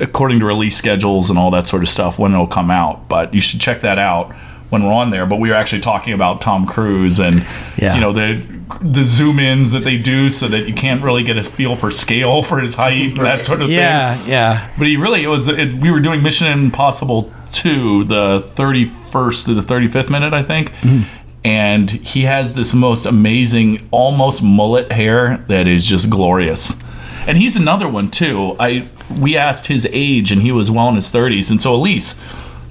according 0.00 0.40
to 0.40 0.44
release 0.46 0.76
schedules 0.76 1.30
and 1.30 1.38
all 1.38 1.50
that 1.52 1.66
sort 1.68 1.82
of 1.82 1.88
stuff, 1.88 2.18
when 2.18 2.32
it'll 2.32 2.46
come 2.48 2.70
out, 2.70 3.08
but 3.08 3.32
you 3.32 3.40
should 3.40 3.60
check 3.60 3.80
that 3.82 3.98
out 3.98 4.34
when 4.70 4.84
we're 4.84 4.92
on 4.92 5.10
there. 5.10 5.26
But 5.26 5.36
we 5.40 5.48
were 5.48 5.54
actually 5.54 5.80
talking 5.82 6.12
about 6.12 6.40
Tom 6.40 6.66
Cruise 6.66 7.18
and 7.18 7.46
Yeah. 7.76 7.94
you 7.94 8.00
know 8.00 8.12
the 8.12 8.42
the 8.82 9.02
zoom 9.02 9.38
ins 9.38 9.70
that 9.72 9.82
they 9.82 9.96
do 9.96 10.28
so 10.28 10.46
that 10.46 10.68
you 10.68 10.74
can't 10.74 11.02
really 11.02 11.22
get 11.22 11.38
a 11.38 11.42
feel 11.42 11.74
for 11.74 11.90
scale 11.90 12.42
for 12.48 12.58
his 12.60 12.74
height 12.74 13.16
and 13.16 13.24
that 13.24 13.44
sort 13.44 13.60
of 13.62 13.68
thing. 13.68 13.76
Yeah, 13.76 14.22
yeah. 14.26 14.70
But 14.78 14.86
he 14.88 14.96
really 14.96 15.24
it 15.24 15.28
was. 15.28 15.48
It, 15.48 15.74
we 15.74 15.90
were 15.90 16.00
doing 16.00 16.22
Mission 16.22 16.46
Impossible 16.46 17.32
two, 17.52 18.04
the 18.04 18.42
thirty 18.44 18.84
first 18.84 19.46
to 19.46 19.54
the 19.54 19.62
thirty 19.62 19.88
fifth 19.88 20.10
minute, 20.10 20.34
I 20.34 20.42
think. 20.42 20.70
Mm-hmm. 20.82 21.02
And 21.44 21.90
he 21.90 22.22
has 22.22 22.54
this 22.54 22.74
most 22.74 23.06
amazing, 23.06 23.88
almost 23.90 24.42
mullet 24.42 24.92
hair 24.92 25.42
that 25.48 25.66
is 25.66 25.86
just 25.86 26.10
glorious. 26.10 26.78
And 27.26 27.38
he's 27.38 27.56
another 27.56 27.88
one 27.88 28.10
too. 28.10 28.54
I 28.60 28.86
we 29.18 29.36
asked 29.36 29.68
his 29.68 29.88
age, 29.92 30.30
and 30.30 30.42
he 30.42 30.52
was 30.52 30.70
well 30.70 30.88
in 30.90 30.96
his 30.96 31.10
thirties. 31.10 31.50
And 31.50 31.62
so 31.62 31.74
Elise, 31.74 32.20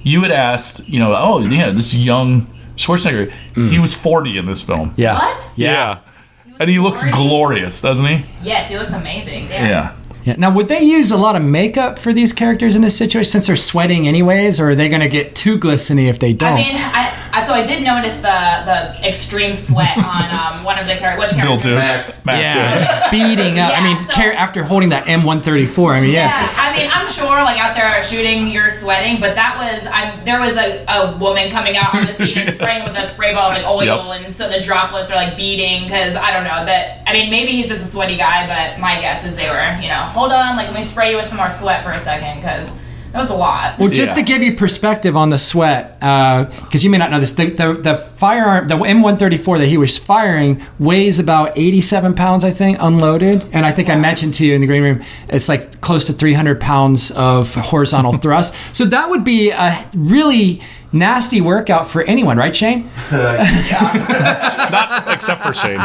you 0.02 0.22
had 0.22 0.30
asked, 0.30 0.88
you 0.88 0.98
know, 0.98 1.14
oh 1.16 1.40
yeah, 1.40 1.70
this 1.70 1.94
young 1.94 2.46
Schwarzenegger, 2.76 3.30
he 3.54 3.60
mm. 3.60 3.78
was 3.80 3.94
forty 3.94 4.38
in 4.38 4.46
this 4.46 4.62
film. 4.62 4.94
Yeah. 4.96 5.18
What? 5.18 5.50
Yeah. 5.56 6.00
was 6.46 6.60
And 6.60 6.70
he 6.70 6.78
looks 6.78 7.02
40? 7.02 7.16
glorious, 7.16 7.80
doesn't 7.80 8.04
he? 8.04 8.24
Yes, 8.42 8.68
he 8.68 8.78
looks 8.78 8.92
amazing. 8.92 9.48
Yeah. 9.48 9.68
Yeah. 9.68 9.96
Yeah. 10.24 10.34
Now, 10.36 10.50
would 10.50 10.68
they 10.68 10.82
use 10.82 11.10
a 11.10 11.16
lot 11.16 11.36
of 11.36 11.42
makeup 11.42 11.98
for 11.98 12.12
these 12.12 12.34
characters 12.34 12.76
in 12.76 12.82
this 12.82 12.98
situation 12.98 13.30
since 13.30 13.46
they're 13.46 13.56
sweating 13.56 14.06
anyways, 14.06 14.60
or 14.60 14.70
are 14.70 14.74
they 14.74 14.88
going 14.88 15.00
to 15.00 15.08
get 15.08 15.34
too 15.34 15.56
glistening 15.56 16.06
if 16.06 16.18
they 16.18 16.34
don't? 16.34 16.52
I 16.52 16.56
mean, 16.56 16.74
I, 16.76 17.17
I 17.42 17.46
so 17.46 17.54
I 17.54 17.64
did 17.64 17.82
notice 17.82 18.16
the 18.16 18.22
the 18.22 19.08
extreme 19.08 19.54
sweat 19.54 19.96
on 20.14 20.24
um, 20.30 20.64
one 20.64 20.78
of 20.78 20.86
the 20.86 20.96
characters. 20.96 21.32
Which 21.32 21.40
Bill 21.42 21.58
character? 21.58 21.68
Duke. 21.70 21.78
Mac. 21.78 22.24
Mac 22.26 22.40
yeah, 22.42 22.70
Duke. 22.70 22.86
just 22.86 23.10
beating 23.10 23.58
up. 23.58 23.72
I 23.76 23.80
mean, 23.82 23.98
so- 24.04 24.12
car- 24.12 24.32
after 24.32 24.62
holding 24.64 24.88
that 24.90 25.06
M134, 25.06 25.94
I 25.94 26.00
mean, 26.00 26.10
yeah. 26.10 26.18
Yeah, 26.28 26.54
I 26.56 26.76
mean, 26.76 26.90
I'm 26.92 27.10
sure, 27.10 27.42
like 27.44 27.58
out 27.58 27.74
there 27.74 28.02
shooting, 28.02 28.48
you're 28.48 28.70
sweating, 28.70 29.20
but 29.20 29.34
that 29.34 29.56
was, 29.56 29.86
I'm, 29.86 30.24
there 30.24 30.40
was 30.40 30.56
a, 30.56 30.84
a 30.88 31.16
woman 31.18 31.50
coming 31.50 31.76
out 31.76 31.94
on 31.94 32.06
the 32.06 32.12
scene 32.12 32.36
and 32.38 32.54
spraying 32.54 32.84
with 32.84 32.96
a 32.96 33.08
spray 33.08 33.32
bottle 33.34 33.52
of 33.56 33.62
like 33.62 33.66
oil, 33.66 34.12
Yep. 34.14 34.26
and 34.26 34.36
so 34.36 34.48
the 34.48 34.60
droplets 34.60 35.10
are 35.10 35.16
like 35.16 35.36
beating. 35.36 35.84
Because 35.84 36.14
I 36.16 36.32
don't 36.32 36.44
know 36.44 36.64
that. 36.66 37.02
I 37.06 37.12
mean, 37.12 37.30
maybe 37.30 37.52
he's 37.52 37.68
just 37.68 37.84
a 37.84 37.88
sweaty 37.88 38.16
guy, 38.16 38.46
but 38.46 38.80
my 38.80 39.00
guess 39.00 39.24
is 39.24 39.34
they 39.36 39.48
were, 39.48 39.78
you 39.80 39.88
know, 39.88 40.02
hold 40.12 40.32
on, 40.32 40.56
like 40.56 40.66
let 40.68 40.74
me 40.74 40.82
spray 40.82 41.10
you 41.10 41.16
with 41.16 41.26
some 41.26 41.36
more 41.38 41.50
sweat 41.50 41.84
for 41.84 41.92
a 41.92 42.00
second, 42.00 42.40
because 42.40 42.70
that 43.12 43.20
was 43.20 43.30
a 43.30 43.34
lot. 43.34 43.78
Well, 43.78 43.88
just 43.88 44.16
Yeah. 44.16 44.22
to 44.22 44.28
give 44.28 44.42
you 44.42 44.56
perspective 44.56 45.16
on 45.16 45.30
the 45.30 45.38
sweat, 45.38 45.98
because 46.00 46.84
you 46.84 46.90
may 46.90 46.98
not 46.98 47.10
know 47.10 47.20
this, 47.20 47.32
the, 47.32 47.46
the, 47.50 47.72
the 47.72 47.96
firearm, 47.96 48.66
the 48.66 48.74
M134 48.76 49.58
that 49.58 49.68
he 49.68 49.76
was 49.76 49.96
firing 49.96 50.62
weighs 50.78 51.18
about 51.18 51.56
87 51.56 52.14
pounds, 52.14 52.44
I 52.44 52.50
think, 52.50 52.78
unloaded. 52.80 53.46
And 53.52 53.64
I 53.64 53.72
think 53.72 53.88
I 53.88 53.96
mentioned 53.96 54.34
to 54.34 54.46
you 54.46 54.54
in 54.54 54.60
the 54.60 54.66
green 54.66 54.82
room, 54.82 55.02
it's 55.28 55.48
like 55.48 55.80
close 55.80 56.04
to 56.06 56.12
300 56.12 56.60
pounds 56.60 57.10
of 57.12 57.54
horizontal 57.54 58.12
thrust. 58.18 58.54
So 58.72 58.84
that 58.86 59.08
would 59.10 59.24
be 59.24 59.50
a 59.50 59.88
really 59.96 60.60
nasty 60.92 61.40
workout 61.40 61.88
for 61.88 62.02
anyone, 62.02 62.36
right, 62.38 62.54
Shane? 62.56 62.90
Not 63.12 65.12
except 65.12 65.42
for 65.42 65.54
Shane. 65.54 65.78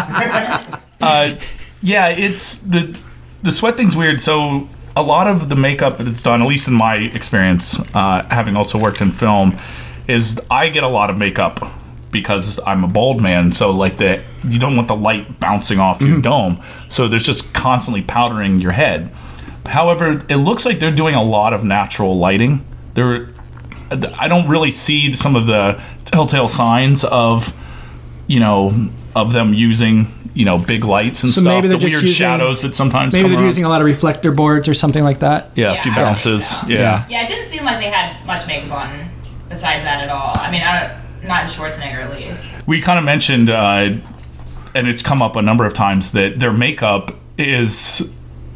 Uh, 1.01 1.35
yeah, 1.81 2.07
it's 2.07 2.57
the 2.59 2.97
the 3.41 3.51
sweat 3.51 3.75
thing's 3.75 3.97
weird. 3.97 4.21
So 4.21 4.69
a 4.95 5.01
lot 5.01 5.27
of 5.27 5.49
the 5.49 5.55
makeup 5.55 5.97
that's 5.97 6.21
done, 6.21 6.41
at 6.41 6.47
least 6.47 6.67
in 6.67 6.73
my 6.73 6.95
experience, 6.95 7.79
uh, 7.95 8.25
having 8.29 8.55
also 8.55 8.77
worked 8.77 9.01
in 9.01 9.11
film, 9.11 9.57
is 10.07 10.39
I 10.51 10.69
get 10.69 10.83
a 10.83 10.87
lot 10.87 11.09
of 11.09 11.17
makeup 11.17 11.73
because 12.11 12.59
I'm 12.65 12.83
a 12.83 12.87
bald 12.87 13.21
man. 13.21 13.51
So 13.51 13.71
like 13.71 13.97
the 13.97 14.23
you 14.47 14.59
don't 14.59 14.75
want 14.75 14.87
the 14.87 14.95
light 14.95 15.39
bouncing 15.39 15.79
off 15.79 16.01
your 16.01 16.21
dome. 16.21 16.61
So 16.89 17.07
there's 17.07 17.25
just 17.25 17.53
constantly 17.53 18.03
powdering 18.03 18.61
your 18.61 18.71
head. 18.71 19.11
However, 19.65 20.23
it 20.29 20.37
looks 20.37 20.65
like 20.65 20.79
they're 20.79 20.91
doing 20.91 21.15
a 21.15 21.23
lot 21.23 21.53
of 21.53 21.63
natural 21.63 22.17
lighting. 22.17 22.65
They're 22.93 23.29
I 23.91 24.27
don't 24.27 24.47
really 24.47 24.71
see 24.71 25.15
some 25.15 25.35
of 25.35 25.47
the 25.47 25.81
telltale 26.05 26.47
signs 26.47 27.03
of 27.03 27.55
you 28.27 28.39
know 28.39 28.89
of 29.15 29.33
them 29.33 29.53
using 29.53 30.22
you 30.33 30.45
know 30.45 30.57
big 30.57 30.83
lights 30.83 31.23
and 31.23 31.31
So 31.31 31.41
stuff. 31.41 31.53
maybe 31.55 31.67
The 31.67 31.77
just 31.77 31.93
weird 31.93 32.01
using- 32.03 32.15
shadows 32.15 32.61
that 32.63 32.75
sometimes 32.75 33.13
Maybe 33.13 33.23
come 33.23 33.31
they're 33.31 33.39
around. 33.39 33.45
using 33.47 33.65
a 33.65 33.69
lot 33.69 33.81
of 33.81 33.85
reflector 33.85 34.31
boards 34.31 34.67
or 34.67 34.73
something 34.73 35.03
like 35.03 35.19
that. 35.19 35.51
yeah, 35.55 35.73
a 35.73 35.81
few 35.81 35.91
Yeah, 35.91 35.97
bounces. 36.03 36.47
so. 36.47 36.57
Yeah. 36.67 36.77
Yeah. 36.79 37.05
Yeah, 37.09 37.23
it 37.25 37.27
didn't 37.27 37.45
seem 37.45 37.63
like 37.63 37.79
they 37.79 37.89
had 37.89 38.25
much 38.25 38.47
makeup 38.47 38.71
on 38.71 38.89
besides 39.49 39.83
that 39.83 40.01
at 40.03 40.09
all. 40.09 40.35
I 40.39 40.49
mean, 40.51 40.61
I 40.63 40.79
don't, 40.87 41.27
not 41.27 41.43
in 41.43 41.49
Schwarzenegger 41.49 42.03
at 42.05 42.11
least. 42.19 42.45
we 42.65 42.81
kind 42.81 42.97
of 42.97 43.05
mentioned, 43.05 43.49
uh, 43.49 43.91
and 44.75 44.87
it's 44.87 45.03
come 45.03 45.21
up 45.21 45.35
a 45.35 45.41
number 45.41 45.65
of 45.65 45.73
times 45.75 46.11
that 46.13 46.39
their 46.39 46.51
makeup 46.51 47.15
is 47.37 48.13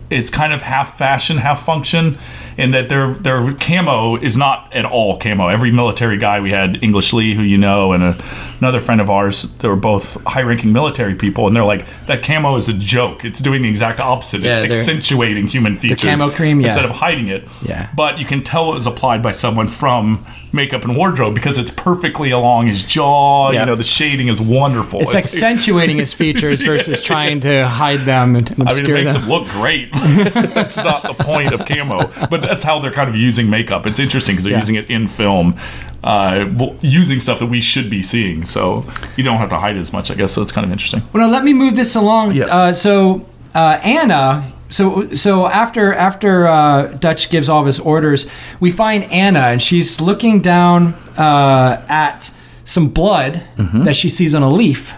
it's 0.10 0.30
kind 0.30 0.54
of 0.54 0.62
half 0.62 0.98
fashion, 0.98 1.38
half 1.38 1.66
function, 1.66 2.18
in 2.58 2.72
that 2.72 2.90
their 2.90 3.14
their 3.14 3.54
camo 3.54 4.16
is 4.16 4.38
not 4.38 4.74
at 4.74 4.86
all 4.86 5.20
camo. 5.20 5.48
Every 5.48 5.72
military 5.72 6.18
guy 6.18 6.40
we 6.40 6.52
had, 6.52 6.82
English 6.82 7.14
Lee, 7.14 7.36
who 7.36 7.42
you 7.42 7.58
know, 7.58 7.92
and 7.92 8.04
a, 8.04 8.16
another 8.60 8.80
friend 8.80 9.02
of 9.02 9.10
ours, 9.10 9.56
they 9.58 9.68
were 9.68 9.76
both 9.76 10.24
high-ranking 10.24 10.72
military 10.72 11.16
people, 11.16 11.46
and 11.48 11.56
they're 11.56 11.66
like, 11.66 11.86
that 12.08 12.24
camo 12.24 12.56
is 12.56 12.70
a 12.70 12.74
joke. 12.74 13.26
It's 13.26 13.42
doing 13.42 13.62
the 13.62 13.70
exact 13.70 14.00
opposite. 14.00 14.42
Yeah, 14.42 14.62
it's 14.62 14.78
accentuating 14.78 15.48
human 15.48 15.76
features 15.76 16.20
camo 16.20 16.32
cream, 16.32 16.62
yeah. 16.62 16.68
instead 16.68 16.86
of 16.86 16.92
hiding 16.92 17.28
it. 17.28 17.48
Yeah. 17.62 17.90
But 17.96 18.18
you 18.18 18.26
can 18.26 18.44
tell 18.44 18.72
it 18.72 18.76
was 18.76 18.88
applied 18.88 19.22
by 19.22 19.34
someone 19.34 19.68
from 19.68 20.26
makeup 20.54 20.84
and 20.86 20.96
wardrobe 20.96 21.34
because 21.36 21.58
it's 21.58 21.72
perfectly 21.72 22.32
along 22.32 22.68
his 22.68 22.84
jaw. 22.84 23.52
Yeah. 23.52 23.62
You 23.62 23.66
know, 23.68 23.76
the 23.76 23.84
shading 23.84 24.28
is 24.28 24.40
wonderful. 24.42 25.02
It's 25.02 25.16
accentuating 25.16 25.98
his 25.98 26.14
features 26.14 26.62
versus 26.72 27.02
trying 27.02 27.40
to 27.42 27.68
hide 27.68 28.06
them 28.06 28.36
and, 28.36 28.50
and 28.52 28.68
I 28.70 28.74
mean, 28.76 28.86
it 28.86 28.94
makes 28.94 29.14
them. 29.14 29.24
it 29.24 29.28
look 29.28 29.48
great. 29.50 29.90
that's 29.94 30.78
not 30.78 31.04
the 31.04 31.14
point 31.14 31.54
of 31.54 31.66
camo, 31.66 32.08
but 32.30 32.42
that's 32.42 32.64
how 32.64 32.80
they're 32.80 32.92
kind 32.92 33.10
of 33.10 33.16
using 33.16 33.50
makeup. 33.50 33.86
It's 33.86 34.00
interesting 34.00 34.34
because 34.36 34.46
they're 34.46 34.54
Yeah. 34.54 34.60
using 34.60 34.76
it 34.76 34.90
in 34.90 35.08
film, 35.08 35.56
uh, 36.04 36.46
using 36.82 37.20
stuff 37.20 37.40
that 37.40 37.48
we 37.48 37.60
should 37.62 37.90
be 37.90 38.02
seeing. 38.02 38.46
So 38.46 38.86
you 39.16 39.24
don't 39.24 39.38
have 39.38 39.50
to 39.50 39.58
hide 39.58 39.76
as 39.78 39.92
much, 39.92 40.10
I 40.10 40.14
guess. 40.16 40.32
So 40.34 40.42
it's 40.42 40.52
kind 40.52 40.66
of 40.66 40.72
interesting. 40.72 41.02
Well, 41.14 41.28
now 41.28 41.32
let 41.32 41.44
me 41.44 41.54
move 41.54 41.76
this 41.76 41.96
along. 41.96 42.34
Yes. 42.34 42.50
Uh, 42.50 42.74
so 42.74 43.28
uh, 43.54 43.80
Anna. 43.84 44.54
So 44.70 45.08
so 45.14 45.48
after 45.48 45.94
after 45.94 46.48
uh, 46.48 46.88
Dutch 47.00 47.30
gives 47.30 47.48
all 47.50 47.62
of 47.62 47.66
his 47.66 47.80
orders, 47.80 48.28
we 48.60 48.72
find 48.72 49.04
Anna 49.06 49.40
and 49.40 49.62
she's 49.62 50.02
looking 50.02 50.42
down 50.42 50.94
uh, 51.18 51.86
at 51.88 52.32
some 52.66 52.90
blood 52.90 53.44
Mm-hmm. 53.58 53.84
that 53.84 53.96
she 53.96 54.10
sees 54.10 54.36
on 54.36 54.44
a 54.44 54.50
leaf, 54.50 54.94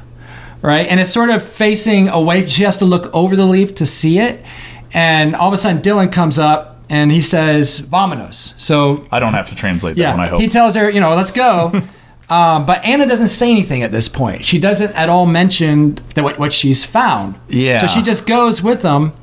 right? 0.61 0.87
And 0.87 0.99
it's 0.99 1.11
sort 1.11 1.29
of 1.29 1.43
facing 1.43 2.09
away. 2.09 2.47
She 2.47 2.63
has 2.63 2.77
to 2.77 2.85
look 2.85 3.13
over 3.13 3.35
the 3.35 3.45
leaf 3.45 3.75
to 3.75 3.85
see 3.85 4.19
it, 4.19 4.43
and 4.91 5.35
all 5.35 5.47
of 5.47 5.53
a 5.53 5.57
sudden 5.57 5.81
Dillon 5.81 6.09
comes 6.09 6.37
up 6.39 6.77
and 6.89 7.11
he 7.11 7.21
says 7.21 7.79
"Vamonos." 7.81 8.53
So 8.59 9.05
I 9.11 9.19
don't 9.19 9.33
have 9.33 9.47
to 9.49 9.55
translate 9.55 9.95
that 9.95 10.01
yeah, 10.01 10.11
one, 10.11 10.19
I 10.19 10.27
hope. 10.27 10.41
he 10.41 10.47
tells 10.47 10.75
her, 10.75 10.89
you 10.89 10.99
know, 10.99 11.15
let's 11.15 11.31
go. 11.31 11.71
um, 12.29 12.65
but 12.65 12.83
Anna 12.83 13.07
doesn't 13.07 13.27
say 13.29 13.49
anything 13.51 13.83
at 13.83 13.91
this 13.91 14.07
point. 14.09 14.43
She 14.45 14.59
doesn't 14.59 14.91
at 14.95 15.07
all 15.09 15.25
mention 15.27 15.99
that 16.15 16.23
what, 16.23 16.37
what 16.39 16.51
she's 16.51 16.83
found. 16.83 17.35
Yeah. 17.47 17.77
So 17.77 17.87
she 17.87 18.01
just 18.01 18.25
goes 18.27 18.61
with 18.63 18.81
them. 18.81 19.13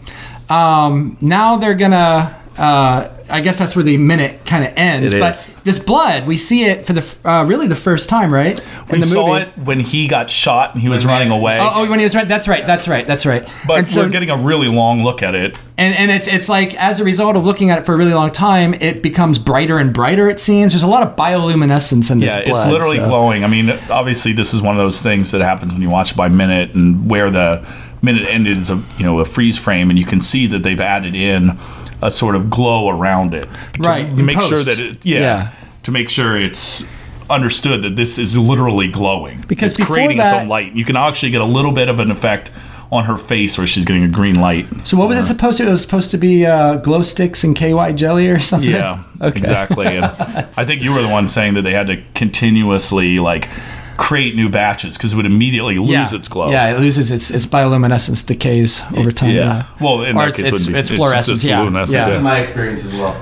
Um, 0.49 1.17
now 1.21 1.57
they're 1.57 1.75
gonna. 1.75 2.41
Uh, 2.57 3.13
I 3.29 3.41
guess 3.41 3.59
that's 3.59 3.75
where 3.75 3.83
the 3.83 3.99
minute 3.99 4.47
kind 4.47 4.65
of 4.65 4.73
ends. 4.77 5.13
It 5.13 5.19
but 5.19 5.35
is. 5.35 5.51
this 5.65 5.79
blood, 5.81 6.29
we 6.29 6.37
see 6.37 6.65
it 6.65 6.87
for 6.87 6.93
the 6.93 7.29
uh, 7.29 7.45
really 7.45 7.67
the 7.67 7.75
first 7.75 8.09
time, 8.09 8.33
right? 8.33 8.61
we 8.89 9.03
saw 9.03 9.35
it 9.35 9.49
when 9.59 9.81
he 9.81 10.07
got 10.07 10.31
shot 10.31 10.73
and 10.73 10.81
he 10.81 10.89
was 10.89 11.05
running 11.05 11.33
away. 11.33 11.59
Oh, 11.59 11.71
oh, 11.75 11.91
when 11.91 11.99
he 11.99 12.05
was 12.05 12.15
right. 12.15 12.29
That's 12.29 12.47
right. 12.47 12.65
That's 12.65 12.87
right. 12.87 13.05
That's 13.05 13.27
right. 13.27 13.47
but 13.67 13.79
and 13.81 13.91
so, 13.91 14.05
we're 14.05 14.11
getting 14.11 14.31
a 14.31 14.39
really 14.39 14.69
long 14.69 15.03
look 15.03 15.25
at 15.25 15.35
it. 15.35 15.59
and 15.77 15.93
and 15.97 16.11
it's 16.13 16.29
it's 16.29 16.49
like 16.49 16.75
as 16.77 17.01
a 17.01 17.05
result 17.05 17.35
of 17.35 17.45
looking 17.45 17.71
at 17.71 17.79
it 17.79 17.85
for 17.85 17.95
a 17.95 17.97
really 17.97 18.15
long 18.15 18.31
time, 18.31 18.75
it 18.75 19.03
becomes 19.03 19.39
brighter 19.41 19.79
and 19.79 19.93
brighter. 19.93 20.31
It 20.31 20.39
seems 20.39 20.73
there's 20.73 20.85
a 20.85 20.87
lot 20.87 21.03
of 21.03 21.17
bioluminescence 21.17 22.13
in 22.13 22.21
this 22.21 22.33
Yeah, 22.33 22.45
blood. 22.45 22.67
it's 22.67 22.73
literally 22.73 22.99
so- 22.99 23.09
glowing. 23.09 23.43
I 23.43 23.49
mean, 23.49 23.71
obviously, 23.91 24.33
this 24.35 24.55
is 24.55 24.63
one 24.63 24.77
of 24.77 24.79
those 24.79 25.03
things 25.03 25.33
that 25.33 25.41
happens 25.41 25.73
when 25.73 25.83
you 25.83 25.91
watch 25.91 26.13
it 26.13 26.17
by 26.17 26.29
minute, 26.29 26.75
and 26.75 27.11
where 27.11 27.31
the 27.31 27.67
minute 28.03 28.27
ended 28.29 28.59
is 28.59 28.71
a 28.71 28.83
you 28.99 29.05
know 29.05 29.19
a 29.21 29.25
freeze 29.25 29.59
frame, 29.59 29.91
and 29.91 29.99
you 29.99 30.05
can 30.07 30.21
see 30.21 30.47
that 30.49 30.63
they've 30.63 30.81
added 30.81 31.15
in 31.15 31.59
a 32.03 32.11
sort 32.11 32.37
of 32.37 32.51
glow 32.51 32.89
around 32.91 33.33
it, 33.35 33.49
to 33.75 33.81
Right, 33.83 34.13
make 34.13 34.41
sure 34.41 34.59
that 34.59 34.79
it, 34.79 35.05
yeah, 35.05 35.19
Yeah. 35.21 35.51
to 35.85 35.91
make 35.91 36.11
sure 36.11 36.37
it's 36.41 36.85
understood 37.31 37.83
that 37.83 37.97
this 37.97 38.19
is 38.19 38.37
literally 38.39 38.87
glowing 38.87 39.43
Because 39.49 39.77
it's 39.79 39.85
creating 39.89 40.21
its 40.21 40.33
own 40.33 40.47
light. 40.47 40.75
You 40.75 40.85
can 40.85 40.95
actually 40.97 41.31
get 41.33 41.41
a 41.41 41.45
little 41.47 41.73
bit 41.73 41.89
of 41.89 41.99
an 41.99 42.11
effect 42.13 42.53
on 42.93 43.03
her 43.05 43.17
face 43.17 43.59
where 43.59 43.67
she's 43.67 43.85
getting 43.85 44.05
a 44.05 44.09
green 44.09 44.37
light. 44.41 44.67
So 44.87 44.97
what 44.97 45.09
was 45.09 45.19
it 45.19 45.25
supposed 45.25 45.59
to? 45.59 45.67
It 45.67 45.71
was 45.71 45.83
supposed 45.83 46.13
to 46.13 46.19
be 46.19 46.47
uh, 46.47 46.77
glow 46.77 47.03
sticks 47.03 47.43
and 47.43 47.57
KY 47.57 47.95
jelly 47.95 48.29
or 48.29 48.39
something. 48.39 48.71
Yeah, 48.71 49.03
Okay. 49.21 49.41
exactly. 49.41 49.87
And 49.87 50.05
I 50.57 50.65
think 50.65 50.83
you 50.83 50.93
were 50.93 51.03
the 51.03 51.09
one 51.09 51.27
saying 51.27 51.55
that 51.55 51.63
they 51.63 51.73
had 51.73 51.89
to 51.89 52.01
continuously 52.15 53.19
like 53.19 53.49
create 53.97 54.35
new 54.35 54.49
batches 54.49 54.97
because 54.97 55.13
it 55.13 55.17
would 55.17 55.27
immediately 55.27 55.79
lose 55.79 55.91
yeah. 56.13 56.15
its 56.19 56.29
glow. 56.29 56.51
Yeah, 56.51 56.75
it 56.75 56.79
loses 56.81 57.11
its 57.11 57.31
its 57.31 57.47
bioluminescence 57.47 58.25
decays 58.27 58.83
over 58.97 59.11
time. 59.13 59.31
Yeah. 59.31 59.67
Well, 59.81 60.03
in 60.03 60.17
Or 60.17 60.27
that 60.31 60.39
it's- 60.39 60.41
case, 60.41 60.43
it 60.43 60.47
it's- 60.47 60.61
wouldn't 60.67 60.77
it's 60.79 60.91
fluorescence, 60.91 61.45
yeah. 61.45 61.61
luminescence, 61.61 62.05
Yeah. 62.07 62.13
yeah. 62.15 62.21
My 62.21 62.39
experience 62.41 62.85
as 62.85 62.93
well. 62.93 63.17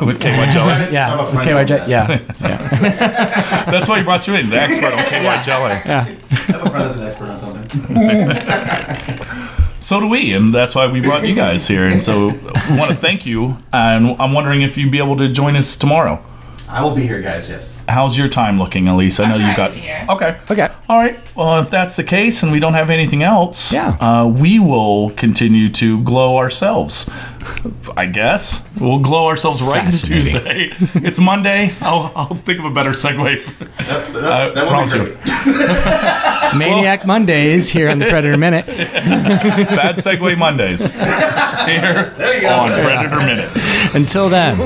With 0.06 0.20
KY 0.20 0.50
jelly. 0.52 0.88
Yeah, 0.92 1.12
I'm 1.14 1.20
a 1.26 1.30
it's 1.30 1.40
KY 1.40 1.64
jelly. 1.64 1.66
that. 1.66 1.88
Yeah, 1.88 3.64
That's 3.70 3.88
why 3.88 3.98
we 3.98 4.04
brought 4.04 4.26
you 4.26 4.34
in, 4.34 4.50
the 4.50 4.60
expert 4.60 4.92
on 4.92 5.04
KY 5.04 5.42
jelly. 5.42 5.72
yeah. 5.84 6.06
I 6.30 6.34
have 6.34 6.66
a 6.66 6.70
friend 6.70 6.90
that's 6.90 6.98
an 6.98 7.06
expert 7.06 7.28
on 7.28 7.38
something. 7.38 9.26
So 9.80 9.98
do 9.98 10.06
we, 10.08 10.34
and 10.34 10.54
that's 10.54 10.74
why 10.74 10.86
we 10.86 11.00
brought 11.00 11.26
you 11.26 11.34
guys 11.34 11.66
here. 11.66 11.86
And 11.86 12.02
so, 12.02 12.30
I 12.54 12.76
want 12.78 12.90
to 12.90 12.96
thank 12.96 13.24
you. 13.24 13.56
And 13.72 14.14
I'm 14.20 14.32
wondering 14.34 14.60
if 14.60 14.76
you'd 14.76 14.92
be 14.92 14.98
able 14.98 15.16
to 15.16 15.28
join 15.30 15.56
us 15.56 15.74
tomorrow. 15.76 16.22
I 16.72 16.84
will 16.84 16.94
be 16.94 17.02
here, 17.02 17.20
guys. 17.20 17.48
Yes. 17.48 17.76
How's 17.88 18.16
your 18.16 18.28
time 18.28 18.58
looking, 18.58 18.86
Elise? 18.86 19.18
I 19.18 19.24
know 19.28 19.34
I'm 19.34 19.40
you 19.48 19.54
trying 19.54 19.56
got. 19.56 19.74
here. 19.74 20.06
Okay. 20.08 20.38
Okay. 20.50 20.68
All 20.88 20.98
right. 20.98 21.18
Well, 21.34 21.60
if 21.60 21.68
that's 21.70 21.96
the 21.96 22.04
case 22.04 22.42
and 22.44 22.52
we 22.52 22.60
don't 22.60 22.74
have 22.74 22.90
anything 22.90 23.22
else, 23.24 23.72
Yeah. 23.72 23.96
uh, 24.00 24.26
we 24.26 24.58
will 24.60 25.10
continue 25.10 25.68
to 25.70 26.00
glow 26.02 26.36
ourselves. 26.38 27.10
I 27.96 28.06
guess 28.06 28.68
we'll 28.78 28.98
glow 28.98 29.26
ourselves 29.26 29.62
right 29.62 29.84
into 29.84 30.04
Tuesday. 30.04 30.72
it's 30.94 31.18
Monday. 31.18 31.74
I'll, 31.80 32.12
I'll 32.14 32.34
think 32.34 32.58
of 32.58 32.64
a 32.64 32.70
better 32.70 32.90
segue. 32.90 33.44
That, 33.58 34.12
that, 34.12 34.14
uh, 34.14 34.50
that 34.54 34.68
promise 34.68 34.92
wasn't 34.94 35.20
great. 35.22 36.54
Maniac 36.56 37.06
Mondays 37.06 37.68
here 37.70 37.88
on 37.88 37.98
the 37.98 38.06
Predator 38.06 38.36
Minute. 38.36 38.66
Bad 38.66 39.96
segue 39.96 40.36
Mondays 40.36 40.90
here 40.90 42.14
There 42.16 42.34
you 42.34 42.40
go. 42.42 42.48
on 42.48 42.68
Predator 42.68 43.18
Minute. 43.18 43.94
Until 43.94 44.28
then. 44.28 44.58